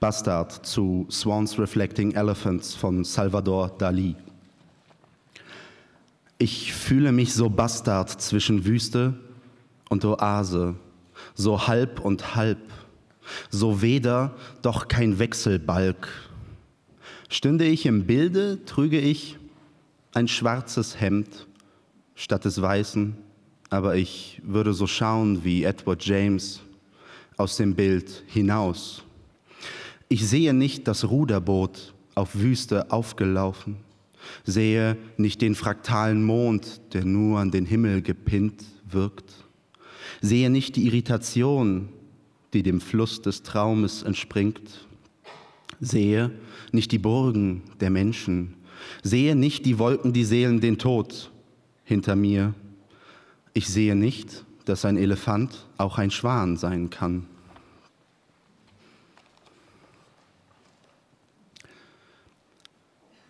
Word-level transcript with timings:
Bastard 0.00 0.66
zu 0.66 1.06
Swans 1.10 1.58
Reflecting 1.58 2.12
Elephants 2.12 2.74
von 2.74 3.04
Salvador 3.04 3.70
Dali. 3.78 4.14
Ich 6.38 6.72
fühle 6.72 7.10
mich 7.12 7.34
so 7.34 7.50
Bastard 7.50 8.10
zwischen 8.20 8.64
Wüste 8.64 9.14
und 9.88 10.04
Oase, 10.04 10.76
so 11.34 11.66
halb 11.66 12.00
und 12.00 12.36
halb, 12.36 12.58
so 13.50 13.82
weder, 13.82 14.36
doch 14.62 14.88
kein 14.88 15.18
Wechselbalg. 15.18 16.08
Stünde 17.28 17.64
ich 17.64 17.86
im 17.86 18.06
Bilde, 18.06 18.64
trüge 18.64 19.00
ich 19.00 19.36
ein 20.14 20.28
schwarzes 20.28 21.00
Hemd 21.00 21.46
statt 22.14 22.44
des 22.44 22.62
weißen, 22.62 23.16
aber 23.70 23.96
ich 23.96 24.40
würde 24.44 24.72
so 24.72 24.86
schauen 24.86 25.44
wie 25.44 25.64
Edward 25.64 26.04
James 26.04 26.60
aus 27.36 27.56
dem 27.56 27.74
Bild 27.74 28.24
hinaus. 28.26 29.02
Ich 30.08 30.26
sehe 30.26 30.54
nicht 30.54 30.88
das 30.88 31.08
Ruderboot 31.08 31.92
auf 32.14 32.34
Wüste 32.34 32.90
aufgelaufen, 32.90 33.76
sehe 34.44 34.96
nicht 35.18 35.42
den 35.42 35.54
fraktalen 35.54 36.24
Mond, 36.24 36.80
der 36.94 37.04
nur 37.04 37.38
an 37.38 37.50
den 37.50 37.66
Himmel 37.66 38.00
gepinnt 38.00 38.64
wirkt, 38.90 39.30
sehe 40.22 40.48
nicht 40.48 40.76
die 40.76 40.86
Irritation, 40.86 41.90
die 42.54 42.62
dem 42.62 42.80
Fluss 42.80 43.20
des 43.20 43.42
Traumes 43.42 44.02
entspringt, 44.02 44.86
sehe 45.78 46.30
nicht 46.72 46.90
die 46.92 46.98
Burgen 46.98 47.62
der 47.80 47.90
Menschen, 47.90 48.54
sehe 49.02 49.36
nicht 49.36 49.66
die 49.66 49.78
Wolken, 49.78 50.14
die 50.14 50.24
Seelen 50.24 50.60
den 50.60 50.78
Tod 50.78 51.30
hinter 51.84 52.16
mir. 52.16 52.54
Ich 53.52 53.68
sehe 53.68 53.94
nicht, 53.94 54.44
dass 54.64 54.84
ein 54.84 54.96
Elefant 54.96 55.66
auch 55.76 55.98
ein 55.98 56.10
Schwan 56.10 56.56
sein 56.56 56.88
kann. 56.88 57.26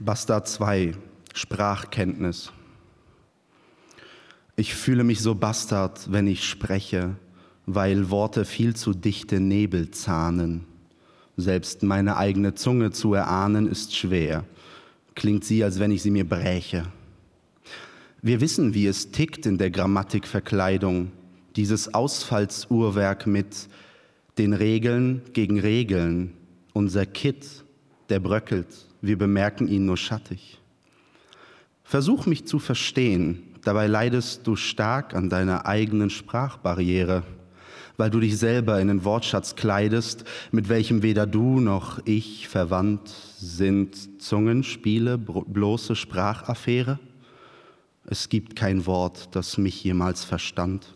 Bastard 0.01 0.47
2, 0.47 0.93
Sprachkenntnis. 1.35 2.53
Ich 4.55 4.77
fühle 4.77 5.03
mich 5.03 5.21
so 5.21 5.35
Bastard, 5.35 6.13
wenn 6.13 6.29
ich 6.29 6.49
spreche, 6.49 7.17
weil 7.67 8.09
Worte 8.09 8.45
viel 8.45 8.77
zu 8.77 8.95
dichte 8.95 9.41
Nebel 9.41 9.91
zahnen. 9.91 10.67
Selbst 11.37 11.83
meine 11.83 12.17
eigene 12.17 12.55
Zunge 12.55 12.93
zu 12.93 13.13
erahnen 13.15 13.67
ist 13.67 13.97
schwer. 13.97 14.45
Klingt 15.17 15.43
sie, 15.43 15.65
als 15.65 15.81
wenn 15.81 15.91
ich 15.91 16.03
sie 16.03 16.13
mir 16.13 16.29
bräche. 16.29 16.85
Wir 18.23 18.41
wissen, 18.41 18.75
wie 18.75 18.87
es 18.87 19.11
tickt 19.11 19.47
in 19.47 19.59
der 19.59 19.73
Grammatikverkleidung, 19.73 21.11
dieses 21.57 21.93
Ausfallsuhrwerk 21.93 23.27
mit 23.27 23.69
den 24.39 24.53
Regeln 24.53 25.23
gegen 25.33 25.59
Regeln, 25.59 26.35
unser 26.73 27.05
Kit, 27.05 27.65
der 28.11 28.21
bröckelt 28.21 28.88
wir 29.01 29.19
bemerken 29.19 29.69
ihn 29.69 29.87
nur 29.87 29.97
schattig. 29.97 30.59
Versuch 31.85 32.27
mich 32.27 32.47
zu 32.47 32.59
verstehen, 32.59 33.43
dabei 33.63 33.87
leidest 33.87 34.47
du 34.47 34.57
stark 34.57 35.15
an 35.15 35.31
deiner 35.31 35.67
eigenen 35.67 36.11
Sprachbarriere, 36.11 37.23
weil 37.97 38.11
du 38.11 38.21
dich 38.21 38.39
selber 38.39 38.81
in 38.81 38.89
den 38.89 39.05
Wortschatz 39.05 39.57
kleidest, 39.57 40.25
mit 40.53 40.69
welchem 40.69 41.03
weder 41.03 41.27
du 41.27 41.61
noch 41.61 42.01
ich 42.05 42.49
verwandt 42.49 43.09
sind. 43.39 44.23
Zungenspiele, 44.23 45.19
bloße 45.19 45.97
Sprachaffäre? 45.97 46.99
Es 48.05 48.29
gibt 48.29 48.57
kein 48.57 48.87
Wort, 48.87 49.29
das 49.33 49.59
mich 49.59 49.83
jemals 49.85 50.25
verstand. 50.25 50.95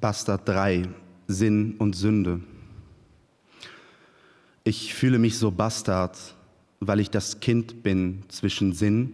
Bastard 0.00 0.48
3, 0.48 0.88
Sinn 1.28 1.74
und 1.78 1.94
Sünde. 1.94 2.40
Ich 4.64 4.94
fühle 4.94 5.18
mich 5.18 5.38
so 5.38 5.50
Bastard, 5.50 6.18
weil 6.80 7.00
ich 7.00 7.10
das 7.10 7.40
Kind 7.40 7.82
bin 7.82 8.22
zwischen 8.28 8.72
Sinn 8.72 9.12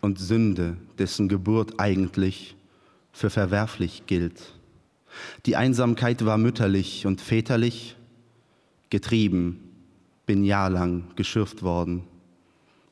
und 0.00 0.18
Sünde, 0.18 0.76
dessen 0.98 1.28
Geburt 1.28 1.78
eigentlich 1.78 2.56
für 3.12 3.30
verwerflich 3.30 4.04
gilt. 4.06 4.54
Die 5.46 5.56
Einsamkeit 5.56 6.24
war 6.24 6.38
mütterlich 6.38 7.06
und 7.06 7.20
väterlich, 7.20 7.96
getrieben, 8.90 9.60
bin 10.26 10.44
jahrelang 10.44 11.04
geschürft 11.16 11.62
worden. 11.62 12.04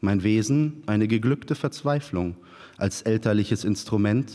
Mein 0.00 0.22
Wesen 0.22 0.82
eine 0.86 1.08
geglückte 1.08 1.54
Verzweiflung 1.54 2.36
als 2.76 3.02
elterliches 3.02 3.64
Instrument 3.64 4.32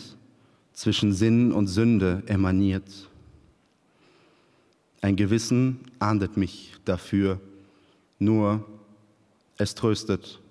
zwischen 0.74 1.14
Sinn 1.14 1.52
und 1.52 1.68
Sünde 1.68 2.24
emaniert. 2.28 3.10
Ein 5.06 5.18
Gewissen 5.18 5.82
ahndet 6.00 6.36
mich 6.36 6.74
dafür, 6.84 7.40
nur 8.18 8.66
es 9.56 9.76
tröstet. 9.76 10.42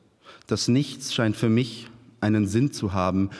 Das 0.46 0.68
Nichts 0.68 1.12
scheint 1.12 1.34
für 1.34 1.48
mich 1.48 1.90
einen 2.20 2.46
Sinn 2.46 2.70
zu 2.70 2.92
haben 2.92 3.30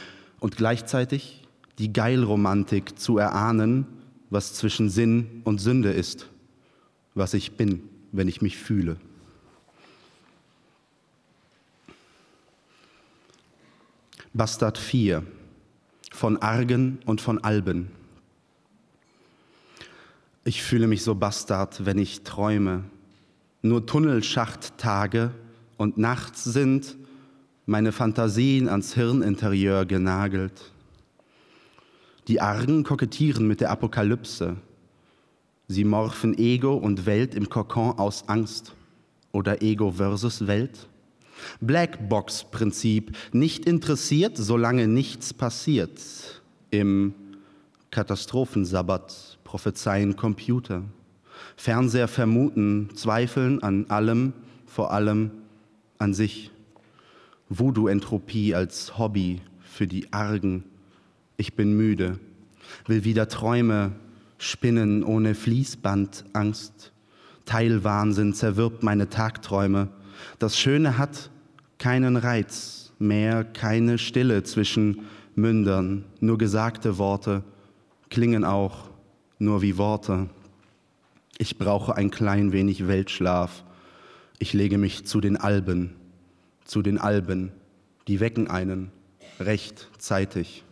und 0.41 0.57
gleichzeitig 0.57 1.47
die 1.79 1.93
Geilromantik 1.93 2.99
zu 2.99 3.17
erahnen, 3.17 3.87
was 4.29 4.55
zwischen 4.55 4.91
Sinn 4.91 5.41
und 5.45 5.61
Sünde 5.61 5.93
ist, 5.93 6.29
was 7.15 7.33
ich 7.33 7.53
bin, 7.53 7.85
wenn 8.11 8.27
ich 8.27 8.43
mich 8.43 8.59
fühle. 8.59 8.97
Bastard 14.33 14.79
4 14.79 15.23
von 16.11 16.39
Argen 16.39 16.99
und 17.07 17.21
von 17.21 17.39
Alben. 17.45 17.93
Ich 20.47 20.63
fühle 20.63 20.87
mich 20.87 21.03
so 21.03 21.15
bastard, 21.15 21.87
wenn 21.87 21.97
ich 21.97 22.23
träume. 22.23 22.85
Nur 23.63 23.87
Tunnelschachttage 23.87 25.31
und 25.79 25.97
nachts 25.97 26.45
sind 26.45 26.97
meine 27.65 27.93
Fantasien 27.93 28.69
ans 28.69 28.93
Hirninterieur 28.93 29.87
genagelt. 29.87 30.71
Die 32.29 32.43
Argen 32.43 32.85
kokettieren 32.85 33.49
mit 33.49 33.63
der 33.63 33.71
Apokalypse. 33.71 34.57
Sie 35.67 35.85
morphen 35.85 36.37
Ego 36.37 36.75
und 36.75 37.07
Welt 37.07 37.35
im 37.35 37.49
Kokon 37.49 37.99
aus 37.99 38.29
Angst 38.29 38.75
oder 39.33 39.63
Ego 39.63 39.93
versus 39.93 40.47
Welt. 40.47 40.89
Blackbox-Prinzip, 41.63 43.17
nicht 43.33 43.65
interessiert, 43.65 44.37
solange 44.37 44.89
nichts 44.89 45.33
passiert. 45.33 46.43
Im 46.71 47.15
Katastrophensabbat 47.91 49.34
prophezeien 49.55 50.17
Computer. 50.17 50.83
Fernseher 51.57 52.09
vermuten, 52.09 52.91
zweifeln 52.97 53.63
an 53.63 53.89
allem, 53.89 54.33
vor 54.67 54.93
allem 54.93 55.31
an 55.99 56.13
sich. 56.13 56.51
Voodoo-Entropie 57.51 58.57
als 58.57 58.99
Hobby 58.99 59.41
für 59.61 59.87
die 59.87 60.13
Argen. 60.13 60.65
Ich 61.37 61.55
bin 61.55 61.77
müde, 61.77 62.19
will 62.87 63.05
wieder 63.05 63.29
Träume 63.29 63.93
spinnen 64.39 65.05
ohne 65.05 65.37
Fließband, 65.37 66.25
Angst. 66.33 66.93
Teilwahnsinn 67.45 68.35
zerwirbt 68.35 68.83
meine 68.83 69.09
Tagträume. 69.09 69.87
Das 70.41 70.59
Schöne 70.59 70.99
hat 70.99 71.31
keinen 71.79 72.17
Reiz 72.17 72.93
mehr, 72.99 73.45
keine 73.45 73.99
Stille 73.99 74.43
zwischen 74.43 75.03
Mündern, 75.37 76.07
nur 76.19 76.39
gesagte 76.39 76.99
Worte 76.99 77.45
klingen 78.11 78.45
auch 78.45 78.94
nur 79.39 79.63
wie 79.63 79.77
Worte. 79.77 80.29
Ich 81.39 81.59
brauche 81.59 81.97
ein 81.97 82.11
klein 82.11 82.53
wenig 82.53 82.87
Weltschlaf. 82.87 83.65
Ich 84.39 84.53
lege 84.53 84.79
mich 84.79 85.07
zu 85.07 85.21
den 85.21 85.37
Alben, 85.37 85.95
zu 86.65 86.83
den 86.83 86.99
Alben, 86.99 87.53
die 88.09 88.21
wecken 88.21 88.49
einen 88.49 88.91
rechtzeitig. 89.41 90.65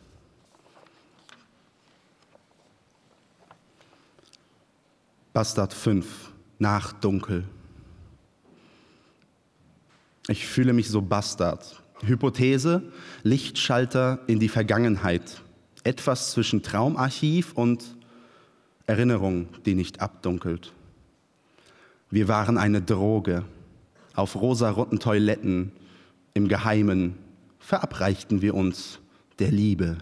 Bastard 5.32 5.72
5, 5.72 6.30
Nachdunkel. 6.58 7.44
Ich 10.28 10.46
fühle 10.46 10.72
mich 10.72 10.88
so 10.88 11.00
Bastard. 11.02 11.82
Hypothese, 12.04 12.82
Lichtschalter 13.22 14.20
in 14.26 14.40
die 14.40 14.48
Vergangenheit. 14.48 15.42
Etwas 15.84 16.32
zwischen 16.32 16.62
Traumarchiv 16.62 17.52
und 17.54 17.96
Erinnerung, 18.92 19.46
die 19.64 19.74
nicht 19.74 20.02
abdunkelt. 20.02 20.74
Wir 22.10 22.28
waren 22.28 22.58
eine 22.58 22.82
Droge. 22.82 23.42
Auf 24.14 24.36
rosaroten 24.36 25.00
Toiletten 25.00 25.72
im 26.34 26.46
Geheimen 26.46 27.14
verabreichten 27.58 28.42
wir 28.42 28.54
uns 28.54 28.98
der 29.38 29.50
Liebe, 29.50 29.96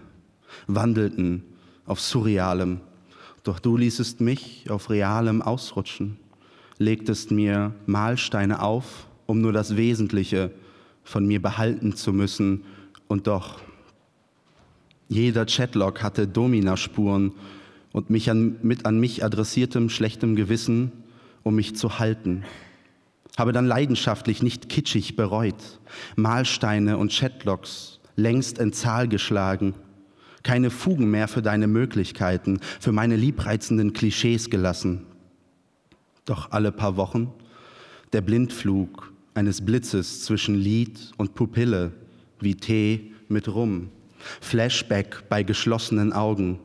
wandelten 0.67 1.41
auf 1.85 2.01
Surrealem. 2.01 2.81
Doch 3.43 3.59
du 3.59 3.77
ließest 3.77 4.19
mich 4.19 4.69
auf 4.69 4.89
Realem 4.89 5.41
ausrutschen, 5.41 6.17
legtest 6.77 7.31
mir 7.31 7.73
Mahlsteine 7.85 8.61
auf, 8.61 9.07
um 9.25 9.39
nur 9.39 9.53
das 9.53 9.77
Wesentliche 9.77 10.51
von 11.05 11.25
mir 11.25 11.41
behalten 11.41 11.95
zu 11.95 12.11
müssen. 12.11 12.65
Und 13.07 13.27
doch, 13.27 13.61
jeder 15.07 15.45
Chatlog 15.45 16.03
hatte 16.03 16.27
Dominaspuren 16.27 17.31
und 17.91 18.09
mich 18.09 18.29
an, 18.29 18.57
mit 18.61 18.85
an 18.85 18.99
mich 18.99 19.23
adressiertem 19.23 19.89
schlechtem 19.89 20.35
Gewissen, 20.35 20.91
um 21.43 21.55
mich 21.55 21.75
zu 21.75 21.99
halten. 21.99 22.43
Habe 23.37 23.51
dann 23.51 23.65
leidenschaftlich, 23.65 24.43
nicht 24.43 24.69
kitschig 24.69 25.15
bereut, 25.15 25.79
Mahlsteine 26.15 26.97
und 26.97 27.11
Chatlocks 27.11 27.99
längst 28.15 28.57
in 28.57 28.73
Zahl 28.73 29.07
geschlagen, 29.07 29.73
keine 30.43 30.69
Fugen 30.69 31.09
mehr 31.09 31.27
für 31.27 31.41
deine 31.41 31.67
Möglichkeiten, 31.67 32.59
für 32.79 32.91
meine 32.91 33.15
liebreizenden 33.15 33.93
Klischees 33.93 34.49
gelassen. 34.49 35.05
Doch 36.25 36.51
alle 36.51 36.71
paar 36.71 36.97
Wochen 36.97 37.31
der 38.13 38.21
Blindflug 38.21 39.13
eines 39.33 39.63
Blitzes 39.65 40.23
zwischen 40.23 40.55
Lid 40.55 41.11
und 41.17 41.33
Pupille, 41.35 41.93
wie 42.39 42.55
Tee 42.55 43.13
mit 43.29 43.47
Rum. 43.47 43.89
Flashback 44.41 45.23
bei 45.29 45.43
geschlossenen 45.43 46.13
Augen. 46.13 46.59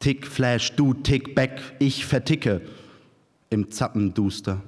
Tick, 0.00 0.26
Flash, 0.26 0.74
du, 0.76 0.94
Tick, 0.94 1.34
Back, 1.34 1.60
ich 1.78 2.06
verticke 2.06 2.62
im 3.50 3.70
Zappenduster. 3.70 4.62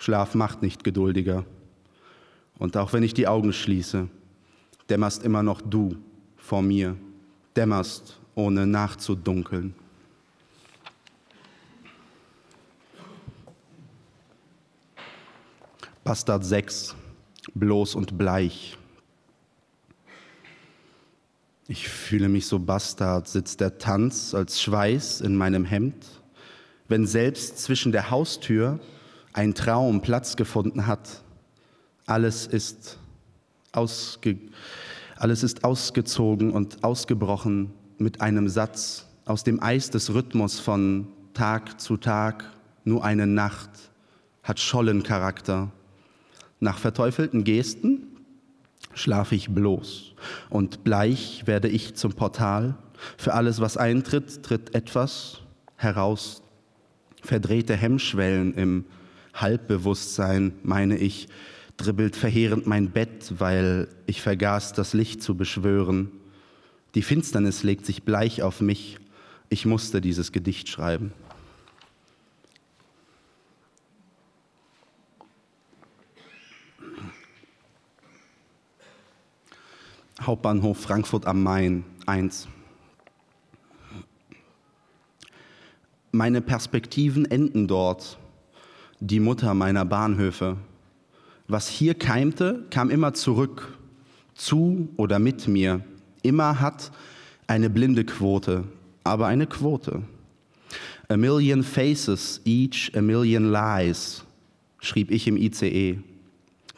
Schlaf 0.00 0.34
macht 0.34 0.62
nicht 0.62 0.82
geduldiger. 0.82 1.44
Und 2.58 2.76
auch 2.76 2.92
wenn 2.92 3.04
ich 3.04 3.14
die 3.14 3.28
Augen 3.28 3.52
schließe, 3.52 4.08
dämmerst 4.88 5.22
immer 5.22 5.44
noch 5.44 5.60
du 5.60 5.96
vor 6.36 6.60
mir, 6.60 6.96
dämmerst, 7.56 8.18
ohne 8.34 8.66
nachzudunkeln. 8.66 9.74
Bastard 16.02 16.44
6, 16.44 16.96
bloß 17.54 17.94
und 17.94 18.18
bleich. 18.18 18.76
Ich 21.70 21.88
fühle 21.88 22.28
mich 22.28 22.48
so 22.48 22.58
Bastard, 22.58 23.28
sitzt 23.28 23.60
der 23.60 23.78
Tanz 23.78 24.34
als 24.34 24.60
Schweiß 24.60 25.20
in 25.20 25.36
meinem 25.36 25.64
Hemd, 25.64 26.04
wenn 26.88 27.06
selbst 27.06 27.60
zwischen 27.60 27.92
der 27.92 28.10
Haustür 28.10 28.80
ein 29.34 29.54
Traum 29.54 30.02
Platz 30.02 30.34
gefunden 30.34 30.88
hat. 30.88 31.22
Alles 32.06 32.48
ist, 32.48 32.98
ausge, 33.70 34.36
alles 35.14 35.44
ist 35.44 35.62
ausgezogen 35.62 36.50
und 36.50 36.82
ausgebrochen 36.82 37.70
mit 37.98 38.20
einem 38.20 38.48
Satz 38.48 39.06
aus 39.24 39.44
dem 39.44 39.62
Eis 39.62 39.90
des 39.90 40.12
Rhythmus 40.12 40.58
von 40.58 41.06
Tag 41.34 41.80
zu 41.80 41.96
Tag, 41.96 42.50
nur 42.82 43.04
eine 43.04 43.28
Nacht, 43.28 43.70
hat 44.42 44.58
Schollencharakter. 44.58 45.70
Nach 46.58 46.78
verteufelten 46.78 47.44
Gesten 47.44 48.09
schlafe 48.94 49.34
ich 49.34 49.50
bloß 49.50 50.14
und 50.48 50.84
bleich 50.84 51.46
werde 51.46 51.68
ich 51.68 51.94
zum 51.94 52.12
Portal. 52.12 52.76
Für 53.16 53.34
alles, 53.34 53.60
was 53.60 53.76
eintritt, 53.76 54.42
tritt 54.42 54.74
etwas 54.74 55.40
heraus. 55.76 56.42
Verdrehte 57.22 57.76
Hemmschwellen 57.76 58.54
im 58.54 58.84
Halbbewusstsein, 59.34 60.52
meine 60.62 60.96
ich, 60.98 61.28
dribbelt 61.76 62.16
verheerend 62.16 62.66
mein 62.66 62.90
Bett, 62.90 63.32
weil 63.38 63.88
ich 64.06 64.20
vergaß, 64.20 64.74
das 64.74 64.92
Licht 64.92 65.22
zu 65.22 65.36
beschwören. 65.36 66.10
Die 66.94 67.02
Finsternis 67.02 67.62
legt 67.62 67.86
sich 67.86 68.02
bleich 68.02 68.42
auf 68.42 68.60
mich. 68.60 68.98
Ich 69.48 69.64
musste 69.64 70.00
dieses 70.00 70.32
Gedicht 70.32 70.68
schreiben. 70.68 71.12
Hauptbahnhof 80.22 80.78
Frankfurt 80.78 81.26
am 81.26 81.42
Main 81.42 81.84
1. 82.04 82.46
Meine 86.12 86.42
Perspektiven 86.42 87.24
enden 87.24 87.66
dort, 87.66 88.18
die 89.00 89.18
Mutter 89.18 89.54
meiner 89.54 89.86
Bahnhöfe. 89.86 90.58
Was 91.48 91.68
hier 91.68 91.94
keimte, 91.94 92.66
kam 92.70 92.90
immer 92.90 93.14
zurück, 93.14 93.78
zu 94.34 94.90
oder 94.96 95.18
mit 95.18 95.48
mir. 95.48 95.82
Immer 96.22 96.60
hat 96.60 96.92
eine 97.46 97.70
blinde 97.70 98.04
Quote, 98.04 98.64
aber 99.04 99.26
eine 99.26 99.46
Quote. 99.46 100.02
A 101.08 101.16
million 101.16 101.62
faces, 101.62 102.42
each 102.44 102.92
a 102.94 103.00
million 103.00 103.50
lies, 103.50 104.22
schrieb 104.80 105.10
ich 105.10 105.26
im 105.26 105.38
ICE. 105.38 105.98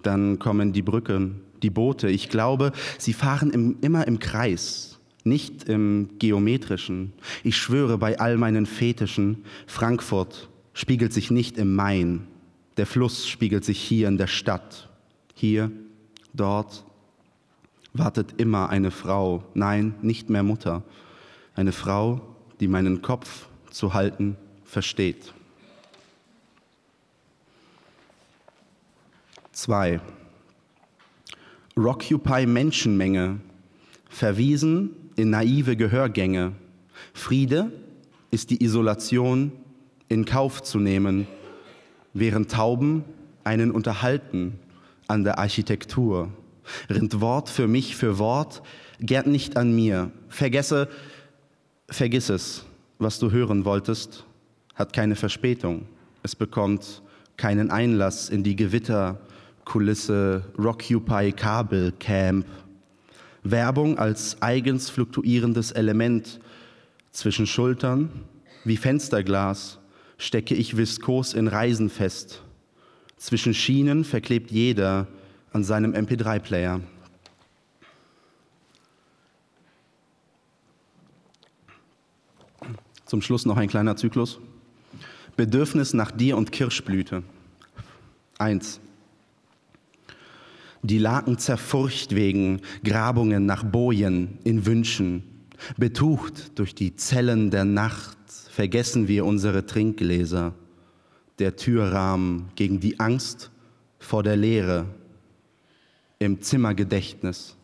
Dann 0.02 0.38
kommen 0.38 0.72
die 0.72 0.82
Brücken, 0.82 1.40
die 1.62 1.70
Boote. 1.70 2.08
Ich 2.08 2.28
glaube, 2.28 2.72
sie 2.98 3.12
fahren 3.12 3.50
im, 3.50 3.76
immer 3.80 4.06
im 4.06 4.18
Kreis, 4.18 4.98
nicht 5.24 5.68
im 5.68 6.10
geometrischen. 6.18 7.12
Ich 7.44 7.56
schwöre 7.56 7.98
bei 7.98 8.18
all 8.18 8.36
meinen 8.36 8.66
Fetischen, 8.66 9.44
Frankfurt 9.66 10.48
spiegelt 10.74 11.12
sich 11.12 11.30
nicht 11.30 11.58
im 11.58 11.74
Main. 11.74 12.26
Der 12.76 12.86
Fluss 12.86 13.28
spiegelt 13.28 13.64
sich 13.64 13.80
hier 13.80 14.08
in 14.08 14.16
der 14.16 14.26
Stadt. 14.26 14.88
Hier, 15.34 15.70
dort 16.32 16.84
wartet 17.92 18.34
immer 18.38 18.70
eine 18.70 18.90
Frau, 18.90 19.44
nein, 19.54 19.94
nicht 20.02 20.30
mehr 20.30 20.42
Mutter. 20.42 20.82
Eine 21.54 21.72
Frau, 21.72 22.20
die 22.60 22.68
meinen 22.68 23.02
Kopf 23.02 23.48
zu 23.70 23.92
halten 23.92 24.36
versteht. 24.64 25.34
Zwei. 29.52 30.00
Rockupy 31.76 32.44
Menschenmenge, 32.46 33.40
verwiesen 34.10 34.90
in 35.16 35.30
naive 35.30 35.76
Gehörgänge. 35.76 36.52
Friede 37.14 37.72
ist 38.30 38.50
die 38.50 38.62
Isolation 38.62 39.52
in 40.08 40.26
Kauf 40.26 40.62
zu 40.62 40.78
nehmen, 40.78 41.26
während 42.12 42.50
Tauben 42.50 43.04
einen 43.44 43.70
unterhalten 43.70 44.58
an 45.08 45.24
der 45.24 45.38
Architektur. 45.38 46.28
Rinnt 46.90 47.20
Wort 47.22 47.48
für 47.48 47.66
mich 47.66 47.96
für 47.96 48.18
Wort, 48.18 48.62
gärt 49.00 49.26
nicht 49.26 49.56
an 49.56 49.74
mir. 49.74 50.10
Vergesse, 50.28 50.88
vergiss 51.88 52.28
es, 52.28 52.64
was 52.98 53.18
du 53.18 53.30
hören 53.30 53.64
wolltest, 53.64 54.26
hat 54.74 54.92
keine 54.92 55.16
Verspätung. 55.16 55.86
Es 56.22 56.36
bekommt 56.36 57.02
keinen 57.38 57.70
Einlass 57.70 58.28
in 58.28 58.42
die 58.42 58.56
Gewitter 58.56 59.18
Kulisse 59.64 60.44
Rockupy 60.58 61.32
Kabel 61.32 61.92
Camp. 61.98 62.46
Werbung 63.44 63.98
als 63.98 64.40
eigens 64.40 64.90
fluktuierendes 64.90 65.72
Element 65.72 66.40
zwischen 67.10 67.46
Schultern 67.46 68.10
wie 68.64 68.76
Fensterglas 68.76 69.78
stecke 70.18 70.54
ich 70.54 70.76
viskos 70.76 71.34
in 71.34 71.48
Reisen 71.48 71.90
fest. 71.90 72.42
Zwischen 73.16 73.54
Schienen 73.54 74.04
verklebt 74.04 74.50
jeder 74.50 75.08
an 75.52 75.64
seinem 75.64 75.92
MP3-Player. 75.94 76.80
Zum 83.04 83.20
Schluss 83.20 83.44
noch 83.44 83.56
ein 83.56 83.68
kleiner 83.68 83.96
Zyklus. 83.96 84.38
Bedürfnis 85.36 85.92
nach 85.92 86.10
dir 86.10 86.36
und 86.36 86.52
Kirschblüte. 86.52 87.22
Eins. 88.38 88.80
Die 90.84 90.98
Laken 90.98 91.38
zerfurcht 91.38 92.14
wegen 92.14 92.60
Grabungen 92.82 93.46
nach 93.46 93.62
Bojen 93.62 94.38
in 94.42 94.66
Wünschen. 94.66 95.22
Betucht 95.76 96.58
durch 96.58 96.74
die 96.74 96.96
Zellen 96.96 97.52
der 97.52 97.64
Nacht 97.64 98.18
vergessen 98.50 99.06
wir 99.06 99.24
unsere 99.24 99.64
Trinkgläser. 99.64 100.54
Der 101.38 101.54
Türrahmen 101.54 102.46
gegen 102.56 102.80
die 102.80 102.98
Angst 102.98 103.52
vor 104.00 104.24
der 104.24 104.36
Leere. 104.36 104.86
Im 106.18 106.42
Zimmergedächtnis. 106.42 107.56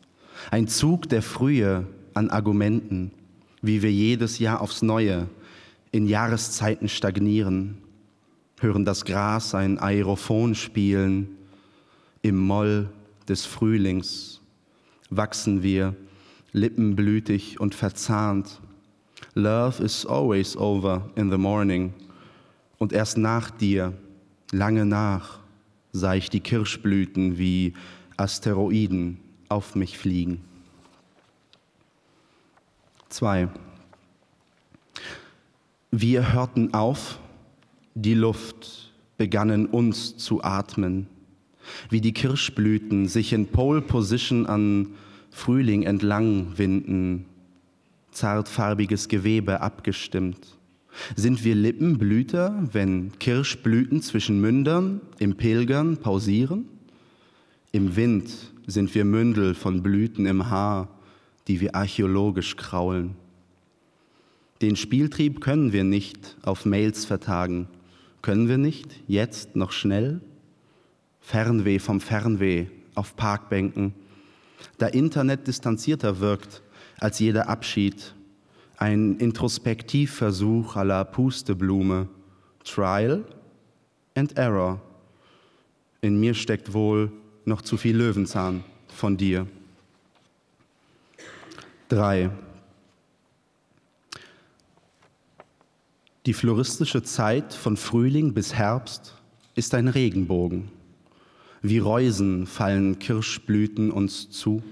Ein 0.53 0.69
Zug 0.69 1.09
der 1.09 1.23
Frühe 1.23 1.89
an 2.15 2.31
Argumenten, 2.31 3.11
wie 3.63 3.83
wir 3.83 3.93
jedes 3.93 4.39
Jahr 4.39 4.61
aufs 4.61 4.83
Neue 4.83 5.29
in 5.91 6.07
Jahreszeiten 6.07 6.89
stagnieren, 6.89 7.79
hören 8.61 8.85
das 8.85 9.05
Gras 9.05 9.57
ein 9.57 9.79
Aerophon 9.79 10.55
spielen, 10.55 11.37
im 12.23 12.37
Moll 12.37 12.89
des 13.29 13.45
Frühlings 13.45 14.41
wachsen 15.11 15.63
wir 15.63 15.95
lippenblütig 16.53 17.61
und 17.61 17.75
verzahnt. 17.75 18.61
Love 19.35 19.83
is 19.83 20.07
always 20.07 20.57
over 20.57 21.11
in 21.15 21.31
the 21.31 21.37
morning. 21.37 21.93
Und 22.79 22.93
erst 22.93 23.19
nach 23.19 23.51
dir, 23.51 23.93
lange 24.53 24.87
nach, 24.87 25.41
sah 25.93 26.15
ich 26.15 26.31
die 26.31 26.41
Kirschblüten 26.41 27.39
wie 27.39 27.75
Asteroiden 28.17 29.19
auf 29.49 29.75
mich 29.75 29.99
fliegen. 29.99 30.43
Zwei. 33.09 33.49
Wir 35.91 36.33
hörten 36.33 36.75
auf, 36.75 37.19
die 37.95 38.15
Luft 38.15 38.93
begannen 39.17 39.67
uns 39.67 40.17
zu 40.17 40.43
atmen 40.45 41.09
wie 41.91 42.01
die 42.01 42.13
Kirschblüten 42.13 43.09
sich 43.09 43.33
in 43.33 43.47
Pole 43.47 43.81
Position 43.81 44.47
an 44.47 44.89
Frühling 45.31 45.83
entlang 45.83 46.57
winden. 46.57 47.27
zartfarbiges 48.11 49.09
Gewebe 49.09 49.61
abgestimmt. 49.61 50.59
Sind 51.15 51.45
wir 51.45 51.55
Lippenblüter, 51.55 52.69
wenn 52.73 53.13
Kirschblüten 53.19 54.03
zwischen 54.03 54.41
Mündern 54.41 55.01
im 55.19 55.37
Pilgern 55.37 55.99
pausieren? 55.99 56.65
Im 57.71 57.97
Wind 57.97 58.31
sind 58.67 58.95
wir 58.95 59.05
Mündel 59.05 59.55
von 59.55 59.83
Blüten 59.83 60.27
im 60.27 60.51
Haar, 60.51 60.89
die 61.47 61.61
wir 61.61 61.75
archäologisch 61.75 62.57
kraulen. 62.57 63.15
Den 64.61 64.75
Spieltrieb 64.75 65.41
können 65.41 65.73
wir 65.73 65.85
nicht 65.85 66.37
auf 66.43 66.65
Mails 66.65 67.05
vertagen. 67.05 67.69
Können 68.23 68.49
wir 68.49 68.59
nicht 68.59 68.89
jetzt 69.07 69.55
noch 69.55 69.71
schnell? 69.71 70.21
Fernweh 71.29 71.79
vom 71.79 72.01
Fernweh 72.01 72.69
auf 72.95 73.15
Parkbänken, 73.15 73.93
da 74.79 74.87
Internet 74.87 75.47
distanzierter 75.47 76.21
wirkt 76.21 76.63
als 76.99 77.19
jeder 77.19 77.51
Abschied 77.51 78.15
ein 78.79 79.19
Introspektivversuch 79.19 80.77
aller 80.77 81.05
Pusteblume, 81.05 82.09
Trial 82.65 83.27
and 84.15 84.39
Error. 84.39 84.81
In 86.01 86.19
mir 86.19 86.33
steckt 86.33 86.73
wohl 86.73 87.13
noch 87.45 87.61
zu 87.61 87.77
viel 87.77 87.99
Löwenzahn 87.99 88.65
von 88.89 89.19
dir. 89.19 89.47
Drei. 91.91 92.31
Die 96.25 96.33
floristische 96.33 97.03
Zeit 97.03 97.53
von 97.53 97.77
Frühling 97.77 98.33
bis 98.33 98.55
Herbst 98.55 99.15
ist 99.55 99.75
ein 99.75 99.89
Regenbogen. 99.89 100.78
Wie 101.63 101.79
Reusen 101.79 102.47
fallen 102.47 102.99
Kirschblüten 102.99 103.91
uns 103.91 104.31
zu. 104.31 104.63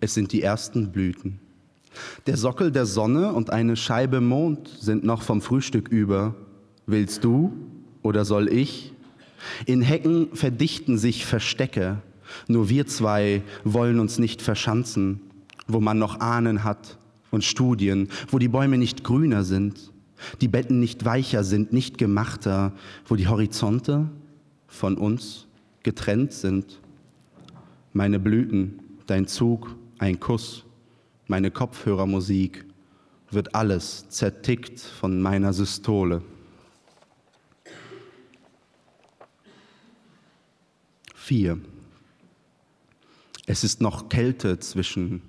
Es 0.00 0.14
sind 0.14 0.32
die 0.32 0.42
ersten 0.42 0.90
Blüten. 0.90 1.38
Der 2.26 2.38
Sockel 2.38 2.72
der 2.72 2.86
Sonne 2.86 3.32
und 3.32 3.50
eine 3.50 3.76
Scheibe 3.76 4.20
Mond 4.20 4.68
sind 4.80 5.04
noch 5.04 5.22
vom 5.22 5.42
Frühstück 5.42 5.88
über. 5.88 6.34
Willst 6.86 7.22
du 7.22 7.52
oder 8.02 8.24
soll 8.24 8.48
ich? 8.48 8.94
In 9.66 9.82
Hecken 9.82 10.28
verdichten 10.32 10.96
sich 10.96 11.26
Verstecke. 11.26 12.00
Nur 12.48 12.70
wir 12.70 12.86
zwei 12.86 13.42
wollen 13.64 14.00
uns 14.00 14.18
nicht 14.18 14.40
verschanzen, 14.40 15.20
wo 15.66 15.80
man 15.80 15.98
noch 15.98 16.20
Ahnen 16.20 16.64
hat 16.64 16.98
und 17.30 17.44
Studien, 17.44 18.08
wo 18.30 18.38
die 18.38 18.48
Bäume 18.48 18.78
nicht 18.78 19.04
grüner 19.04 19.44
sind, 19.44 19.92
die 20.40 20.48
Betten 20.48 20.80
nicht 20.80 21.04
weicher 21.04 21.44
sind, 21.44 21.72
nicht 21.72 21.98
gemachter, 21.98 22.72
wo 23.06 23.16
die 23.16 23.28
Horizonte 23.28 24.08
von 24.66 24.96
uns 24.96 25.46
getrennt 25.82 26.32
sind. 26.32 26.80
Meine 27.92 28.18
Blüten, 28.18 28.80
dein 29.06 29.26
Zug, 29.26 29.74
ein 29.98 30.20
Kuss 30.20 30.64
meine 31.32 31.50
Kopfhörermusik, 31.50 32.66
wird 33.30 33.54
alles 33.54 34.06
zertickt 34.10 34.80
von 34.80 35.22
meiner 35.22 35.54
Systole. 35.54 36.22
Vier. 41.14 41.58
Es 43.46 43.64
ist 43.64 43.80
noch 43.80 44.10
Kälte 44.10 44.58
zwischen 44.58 45.22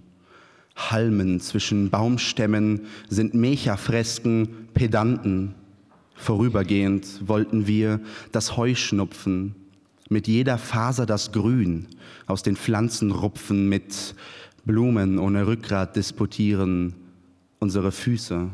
Halmen, 0.75 1.39
zwischen 1.39 1.89
Baumstämmen 1.89 2.87
sind 3.07 3.33
Mechafresken, 3.33 4.67
Pedanten. 4.73 5.55
Vorübergehend 6.15 7.29
wollten 7.29 7.65
wir 7.65 8.01
das 8.33 8.57
Heu 8.57 8.75
schnupfen, 8.75 9.55
mit 10.13 10.27
jeder 10.27 10.57
Faser 10.57 11.05
das 11.05 11.33
Grün 11.33 11.87
aus 12.27 12.43
den 12.43 12.55
Pflanzen 12.55 13.11
rupfen, 13.11 13.67
mit 13.67 14.15
Blumen 14.63 15.19
ohne 15.19 15.45
Rückgrat 15.45 15.97
disputieren 15.97 16.93
unsere 17.59 17.91
Füße. 17.91 18.49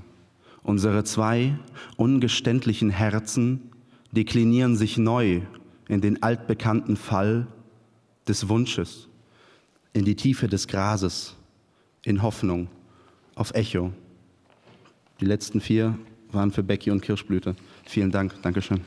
Unsere 0.64 1.04
zwei 1.04 1.58
ungeständlichen 1.98 2.90
Herzen 2.90 3.72
deklinieren 4.12 4.76
sich 4.76 4.98
neu 4.98 5.42
in 5.88 6.02
den 6.02 6.24
altbekannten 6.24 6.96
Fall 6.96 7.48
des 8.28 8.50
Wunsches, 8.50 9.08
in 9.94 10.06
die 10.06 10.16
Tiefe 10.16 10.48
des 10.48 10.68
Grases, 10.68 11.36
in 12.04 12.22
Hoffnung, 12.22 12.68
auf 13.36 13.54
Echo. 13.54 13.92
Die 15.20 15.26
letzten 15.26 15.62
vier 15.62 15.98
waren 16.32 16.52
für 16.52 16.64
Becky 16.64 16.92
und 16.92 17.02
Kirschblüte. 17.02 17.56
Vielen 17.86 18.12
Dank. 18.12 18.36
Dankeschön. 18.42 18.82